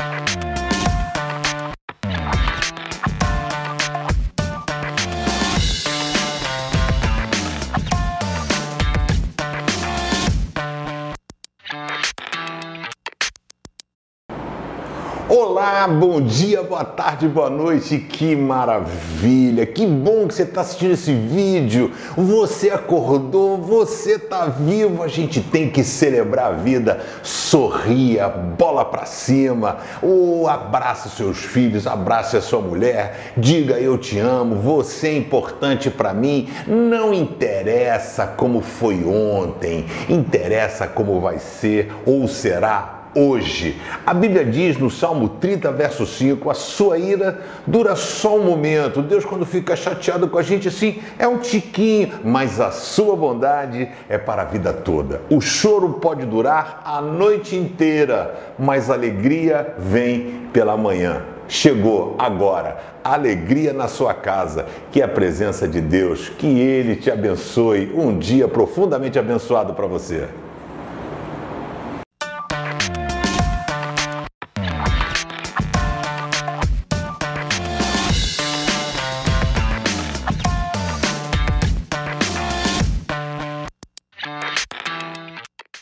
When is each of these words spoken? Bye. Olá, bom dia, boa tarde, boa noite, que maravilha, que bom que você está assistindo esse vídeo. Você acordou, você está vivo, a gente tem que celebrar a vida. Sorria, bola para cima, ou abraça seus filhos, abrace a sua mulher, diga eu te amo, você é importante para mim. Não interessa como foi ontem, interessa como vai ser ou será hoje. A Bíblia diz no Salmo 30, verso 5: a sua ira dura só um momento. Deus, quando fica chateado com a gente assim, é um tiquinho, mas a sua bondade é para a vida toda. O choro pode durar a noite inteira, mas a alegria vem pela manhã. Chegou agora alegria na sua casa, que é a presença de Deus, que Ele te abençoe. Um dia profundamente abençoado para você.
Bye. 0.00 0.29
Olá, 15.32 15.86
bom 15.86 16.20
dia, 16.20 16.60
boa 16.60 16.84
tarde, 16.84 17.28
boa 17.28 17.48
noite, 17.48 17.98
que 17.98 18.34
maravilha, 18.34 19.64
que 19.64 19.86
bom 19.86 20.26
que 20.26 20.34
você 20.34 20.42
está 20.42 20.62
assistindo 20.62 20.94
esse 20.94 21.14
vídeo. 21.14 21.92
Você 22.16 22.68
acordou, 22.68 23.56
você 23.56 24.14
está 24.14 24.46
vivo, 24.46 25.04
a 25.04 25.06
gente 25.06 25.40
tem 25.40 25.70
que 25.70 25.84
celebrar 25.84 26.46
a 26.46 26.56
vida. 26.56 26.98
Sorria, 27.22 28.28
bola 28.28 28.84
para 28.84 29.06
cima, 29.06 29.78
ou 30.02 30.48
abraça 30.48 31.08
seus 31.08 31.38
filhos, 31.38 31.86
abrace 31.86 32.36
a 32.36 32.42
sua 32.42 32.60
mulher, 32.60 33.32
diga 33.36 33.74
eu 33.74 33.96
te 33.96 34.18
amo, 34.18 34.56
você 34.56 35.10
é 35.10 35.16
importante 35.16 35.92
para 35.92 36.12
mim. 36.12 36.48
Não 36.66 37.14
interessa 37.14 38.26
como 38.26 38.60
foi 38.60 39.04
ontem, 39.04 39.86
interessa 40.08 40.88
como 40.88 41.20
vai 41.20 41.38
ser 41.38 41.92
ou 42.04 42.26
será 42.26 42.99
hoje. 43.14 43.76
A 44.06 44.14
Bíblia 44.14 44.44
diz 44.44 44.78
no 44.78 44.90
Salmo 44.90 45.28
30, 45.28 45.70
verso 45.72 46.06
5: 46.06 46.50
a 46.50 46.54
sua 46.54 46.98
ira 46.98 47.40
dura 47.66 47.96
só 47.96 48.36
um 48.36 48.44
momento. 48.44 49.02
Deus, 49.02 49.24
quando 49.24 49.44
fica 49.44 49.76
chateado 49.76 50.28
com 50.28 50.38
a 50.38 50.42
gente 50.42 50.68
assim, 50.68 51.00
é 51.18 51.26
um 51.26 51.38
tiquinho, 51.38 52.10
mas 52.24 52.60
a 52.60 52.70
sua 52.70 53.16
bondade 53.16 53.88
é 54.08 54.18
para 54.18 54.42
a 54.42 54.46
vida 54.46 54.72
toda. 54.72 55.22
O 55.30 55.40
choro 55.40 55.94
pode 55.94 56.24
durar 56.26 56.82
a 56.84 57.00
noite 57.00 57.56
inteira, 57.56 58.34
mas 58.58 58.90
a 58.90 58.94
alegria 58.94 59.74
vem 59.78 60.48
pela 60.52 60.76
manhã. 60.76 61.22
Chegou 61.48 62.14
agora 62.16 62.90
alegria 63.02 63.72
na 63.72 63.88
sua 63.88 64.14
casa, 64.14 64.66
que 64.92 65.00
é 65.00 65.04
a 65.04 65.08
presença 65.08 65.66
de 65.66 65.80
Deus, 65.80 66.28
que 66.28 66.46
Ele 66.46 66.96
te 66.96 67.10
abençoe. 67.10 67.92
Um 67.94 68.18
dia 68.18 68.46
profundamente 68.46 69.18
abençoado 69.18 69.74
para 69.74 69.86
você. 69.86 70.28